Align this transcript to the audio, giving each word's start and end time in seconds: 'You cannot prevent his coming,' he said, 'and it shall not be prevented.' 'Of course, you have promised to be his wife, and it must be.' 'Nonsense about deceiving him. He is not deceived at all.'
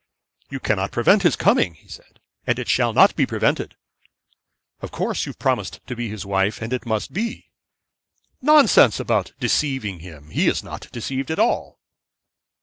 'You 0.49 0.59
cannot 0.59 0.89
prevent 0.91 1.21
his 1.21 1.35
coming,' 1.35 1.75
he 1.75 1.87
said, 1.87 2.19
'and 2.47 2.57
it 2.57 2.67
shall 2.67 2.91
not 2.91 3.15
be 3.15 3.27
prevented.' 3.27 3.75
'Of 4.81 4.89
course, 4.89 5.27
you 5.27 5.29
have 5.29 5.37
promised 5.37 5.79
to 5.85 5.95
be 5.95 6.09
his 6.09 6.25
wife, 6.25 6.59
and 6.59 6.73
it 6.73 6.87
must 6.87 7.13
be.' 7.13 7.51
'Nonsense 8.41 8.99
about 8.99 9.33
deceiving 9.39 9.99
him. 9.99 10.31
He 10.31 10.47
is 10.47 10.63
not 10.63 10.91
deceived 10.91 11.29
at 11.29 11.37
all.' 11.37 11.79